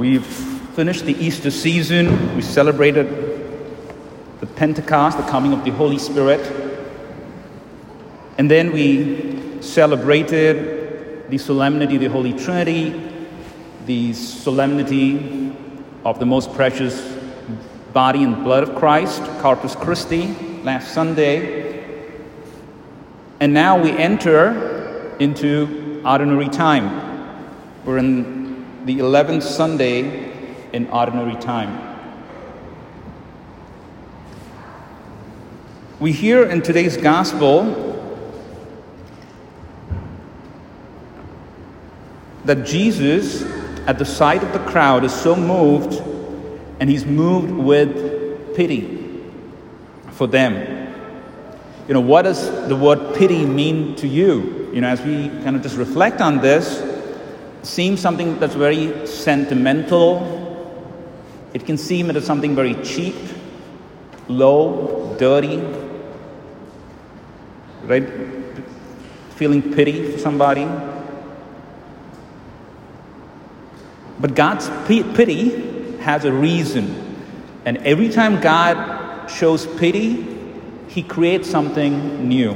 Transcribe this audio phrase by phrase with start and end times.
[0.00, 2.34] We've finished the Easter season.
[2.34, 3.06] We celebrated
[4.40, 6.40] the Pentecost, the coming of the Holy Spirit.
[8.38, 12.98] And then we celebrated the solemnity of the Holy Trinity,
[13.84, 15.54] the solemnity
[16.06, 16.98] of the most precious
[17.92, 21.84] body and blood of Christ, Corpus Christi, last Sunday.
[23.38, 27.44] And now we enter into ordinary time.
[27.84, 28.39] We're in
[28.84, 30.32] the 11th Sunday
[30.72, 31.88] in ordinary time.
[35.98, 37.88] We hear in today's gospel
[42.46, 43.42] that Jesus,
[43.86, 46.00] at the sight of the crowd, is so moved
[46.80, 49.22] and he's moved with pity
[50.12, 50.94] for them.
[51.86, 54.70] You know, what does the word pity mean to you?
[54.72, 56.89] You know, as we kind of just reflect on this,
[57.60, 60.48] it seems something that's very sentimental.
[61.52, 63.14] It can seem as something very cheap,
[64.28, 65.58] low, dirty,
[67.84, 68.08] right?
[69.34, 70.66] Feeling pity for somebody.
[74.18, 77.18] But God's pity has a reason.
[77.66, 80.26] And every time God shows pity,
[80.88, 82.54] He creates something new,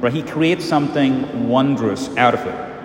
[0.00, 0.14] right?
[0.14, 2.75] He creates something wondrous out of it.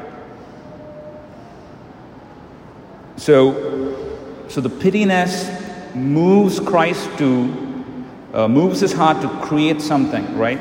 [3.21, 7.85] So, so the pityness moves Christ to,
[8.33, 10.59] uh, moves his heart to create something, right?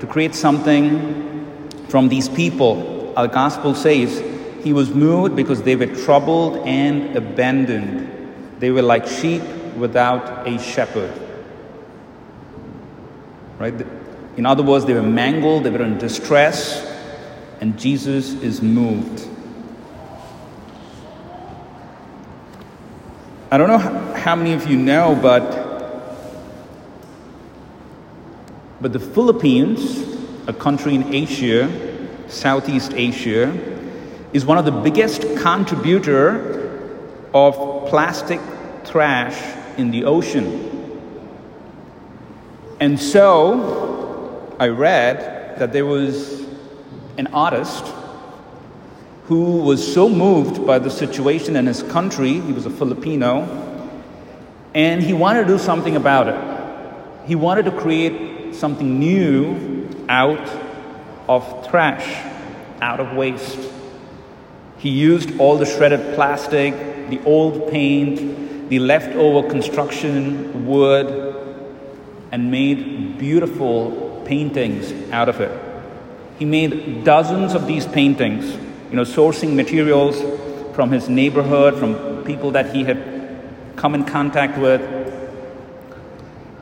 [0.00, 1.46] To create something
[1.88, 3.14] from these people.
[3.16, 4.18] Our gospel says
[4.64, 8.58] he was moved because they were troubled and abandoned.
[8.58, 9.42] They were like sheep
[9.76, 11.12] without a shepherd.
[13.60, 13.86] Right?
[14.36, 16.84] In other words, they were mangled, they were in distress,
[17.60, 19.29] and Jesus is moved.
[23.52, 25.70] I don't know how many of you know, but
[28.80, 30.06] but the Philippines,
[30.46, 31.68] a country in Asia,
[32.28, 33.52] Southeast Asia,
[34.32, 36.88] is one of the biggest contributor
[37.34, 38.40] of plastic
[38.84, 39.36] trash
[39.76, 41.00] in the ocean.
[42.78, 46.46] And so I read that there was
[47.18, 47.84] an artist
[49.30, 53.46] who was so moved by the situation in his country, he was a Filipino,
[54.74, 57.28] and he wanted to do something about it.
[57.28, 60.48] He wanted to create something new out
[61.28, 62.08] of trash,
[62.82, 63.70] out of waste.
[64.78, 66.74] He used all the shredded plastic,
[67.08, 71.36] the old paint, the leftover construction wood,
[72.32, 75.56] and made beautiful paintings out of it.
[76.40, 78.58] He made dozens of these paintings,
[78.90, 80.20] you know, sourcing materials
[80.74, 82.98] from his neighborhood, from people that he had
[83.76, 84.82] come in contact with.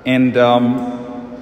[0.07, 1.41] And, um,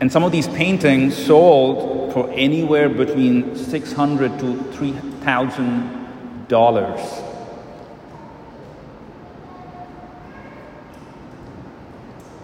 [0.00, 6.04] and some of these paintings sold for anywhere between 600 to 3,000
[6.48, 7.00] dollars.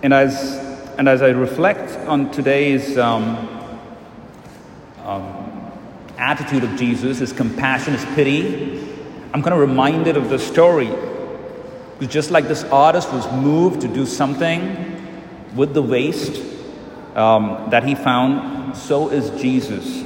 [0.03, 0.55] And as,
[0.97, 3.37] and as I reflect on today's um,
[5.05, 5.40] um,
[6.20, 8.86] attitude of Jesus, his compassion, his pity,
[9.32, 10.91] I'm kind of reminded of the story.
[11.98, 14.86] Because just like this artist was moved to do something
[15.54, 16.42] with the waste
[17.14, 20.04] um, that he found, so is Jesus.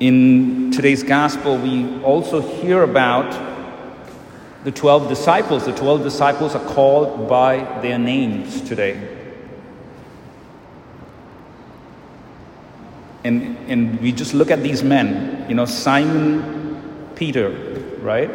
[0.00, 3.50] In today's gospel, we also hear about
[4.64, 5.64] the 12 disciples.
[5.64, 9.21] The 12 disciples are called by their names today.
[13.24, 17.50] And, and we just look at these men, you know, Simon Peter,
[18.00, 18.30] right?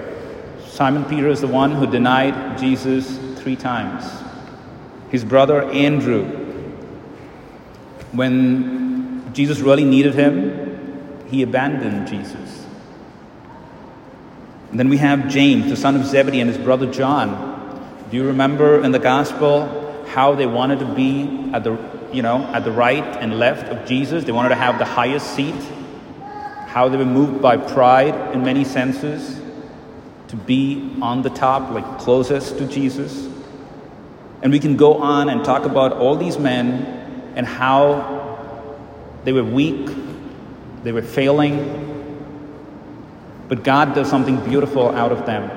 [0.65, 4.05] Simon Peter is the one who denied Jesus three times.
[5.09, 6.25] His brother Andrew,
[8.11, 12.65] when Jesus really needed him, he abandoned Jesus.
[14.71, 17.55] And then we have James, the son of Zebedee, and his brother John.
[18.09, 21.77] Do you remember in the gospel how they wanted to be at the
[22.13, 24.23] you know at the right and left of Jesus?
[24.23, 25.55] They wanted to have the highest seat.
[26.67, 29.41] How they were moved by pride in many senses
[30.27, 33.27] to be on the top, like closest to Jesus.
[34.41, 38.17] And we can go on and talk about all these men and how
[39.23, 39.89] they were weak,
[40.83, 41.87] they were failing,
[43.47, 45.49] but God does something beautiful out of them.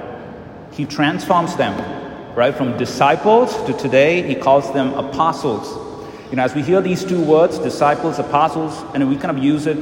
[0.73, 2.55] He transforms them, right?
[2.55, 5.90] From disciples to today, He calls them apostles.
[6.31, 9.67] You know, as we hear these two words, disciples, apostles, and we kind of use
[9.67, 9.77] it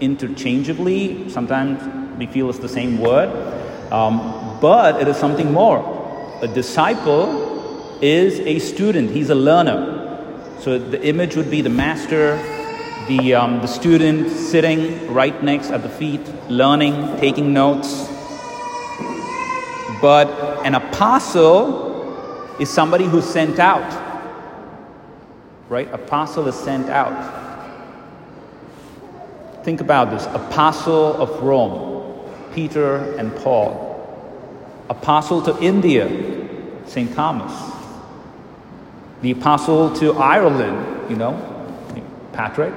[0.00, 1.80] interchangeably, sometimes
[2.18, 3.28] we feel it's the same word.
[3.92, 5.78] Um, but it is something more.
[6.42, 10.58] A disciple is a student, he's a learner.
[10.58, 12.36] So the image would be the master,
[13.06, 18.08] the, um, the student sitting right next at the feet, learning, taking notes.
[20.02, 20.28] But
[20.66, 24.05] an apostle is somebody who's sent out.
[25.68, 25.92] Right?
[25.92, 27.44] Apostle is sent out.
[29.64, 33.84] Think about this apostle of Rome, Peter and Paul.
[34.88, 36.08] Apostle to India,
[36.86, 37.12] St.
[37.14, 37.52] Thomas.
[39.22, 41.34] The apostle to Ireland, you know,
[42.32, 42.72] Patrick,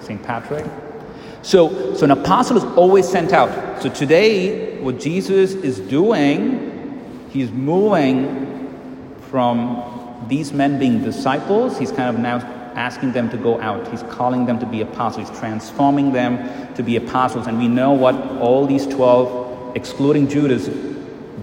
[0.00, 0.22] St.
[0.22, 0.64] Patrick.
[1.42, 3.82] So, so an apostle is always sent out.
[3.82, 9.89] So today, what Jesus is doing, he's moving from
[10.28, 12.38] these men being disciples, he's kind of now
[12.74, 13.88] asking them to go out.
[13.88, 15.28] He's calling them to be apostles.
[15.28, 17.46] He's transforming them to be apostles.
[17.46, 20.68] And we know what all these 12, excluding Judas,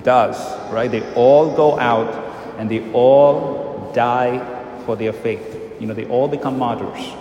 [0.04, 0.38] does,
[0.72, 0.90] right?
[0.90, 2.10] They all go out
[2.58, 4.40] and they all die
[4.86, 5.56] for their faith.
[5.80, 7.14] You know, they all become martyrs,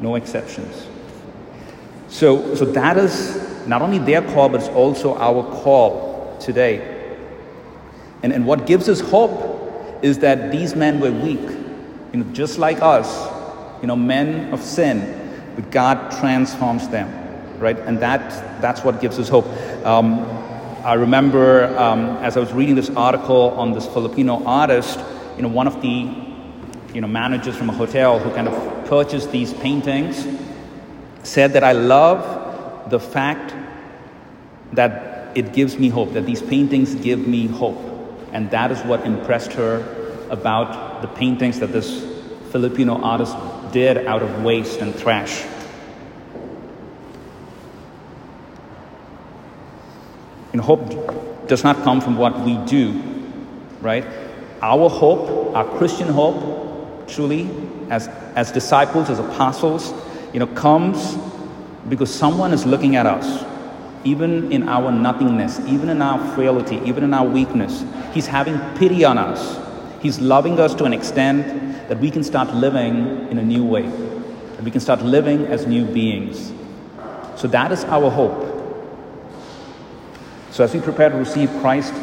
[0.00, 0.86] no exceptions.
[2.08, 7.16] So, so that is not only their call, but it's also our call today.
[8.22, 9.57] And, and what gives us hope
[10.02, 11.40] is that these men were weak,
[12.12, 13.28] you know, just like us,
[13.80, 17.08] you know, men of sin, but God transforms them,
[17.58, 17.78] right?
[17.78, 19.46] And that, that's what gives us hope.
[19.84, 20.20] Um,
[20.84, 25.00] I remember um, as I was reading this article on this Filipino artist,
[25.36, 25.88] you know, one of the,
[26.94, 30.26] you know, managers from a hotel who kind of purchased these paintings
[31.24, 33.54] said that I love the fact
[34.72, 37.87] that it gives me hope, that these paintings give me hope.
[38.32, 42.04] And that is what impressed her about the paintings that this
[42.50, 43.36] Filipino artist
[43.72, 45.44] did out of waste and trash.
[50.52, 53.02] And hope does not come from what we do,
[53.80, 54.04] right?
[54.60, 57.48] Our hope, our Christian hope, truly,
[57.90, 59.92] as, as disciples, as apostles,
[60.32, 61.16] you know, comes
[61.88, 63.44] because someone is looking at us,
[64.04, 67.84] even in our nothingness, even in our frailty, even in our weakness.
[68.12, 69.58] He's having pity on us.
[70.00, 73.86] He's loving us to an extent that we can start living in a new way,
[73.86, 76.52] that we can start living as new beings.
[77.36, 78.46] So that is our hope.
[80.50, 81.94] So as we prepare to receive Christ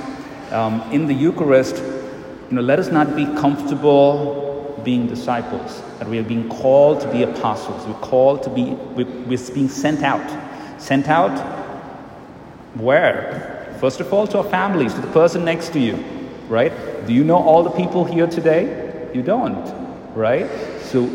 [0.52, 5.82] um, in the Eucharist, you know, let us not be comfortable being disciples.
[6.00, 7.86] That we are being called to be apostles.
[7.86, 8.66] We're called to be.
[8.96, 10.26] We're, we're being sent out.
[10.80, 11.55] Sent out
[12.76, 13.76] where?
[13.80, 15.96] First of all, to our families, to the person next to you,
[16.48, 16.72] right?
[17.06, 19.10] Do you know all the people here today?
[19.14, 20.50] You don't, right?
[20.82, 21.10] So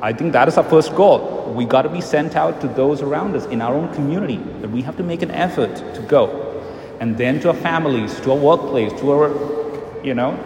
[0.00, 1.52] I think that is our first goal.
[1.54, 4.70] We got to be sent out to those around us in our own community, that
[4.70, 6.62] we have to make an effort to go.
[7.00, 10.38] And then to our families, to our workplace, to our, you know,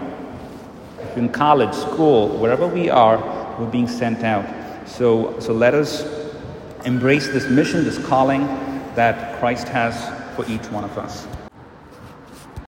[1.17, 3.19] in college, school, wherever we are,
[3.59, 4.47] we're being sent out.
[4.89, 6.07] So, so let us
[6.85, 8.47] embrace this mission, this calling
[8.95, 11.38] that Christ has for each one of us.